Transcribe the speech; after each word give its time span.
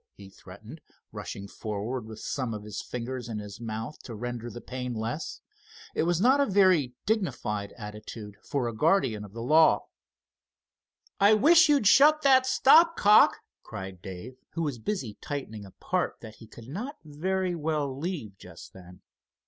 he 0.15 0.31
threatened, 0.31 0.81
rushing 1.11 1.47
forward 1.47 2.07
with 2.07 2.19
some 2.19 2.55
of 2.55 2.63
his 2.63 2.81
fingers 2.81 3.29
in 3.29 3.37
his 3.37 3.59
mouth 3.61 4.01
to 4.01 4.15
render 4.15 4.49
the 4.49 4.59
pain 4.59 4.95
less. 4.95 5.41
It 5.93 6.05
was 6.05 6.19
not 6.19 6.39
a 6.39 6.47
very 6.47 6.95
dignified 7.05 7.71
attitude 7.73 8.37
for 8.41 8.67
a 8.67 8.73
guardian 8.73 9.23
of 9.23 9.33
the 9.33 9.43
law. 9.43 9.89
"I 11.19 11.35
wish 11.35 11.69
you'd 11.69 11.85
shut 11.85 12.23
that 12.23 12.47
stop 12.47 12.97
cock!" 12.97 13.41
cried 13.61 14.01
Dave, 14.01 14.37
who 14.53 14.63
was 14.63 14.79
busy 14.79 15.19
tightening 15.21 15.65
a 15.67 15.71
part 15.73 16.19
that 16.21 16.37
he 16.37 16.47
could 16.47 16.67
not 16.67 16.95
very 17.05 17.53
well 17.53 17.95
leave 17.95 18.39
just 18.39 18.73
then. 18.73 19.01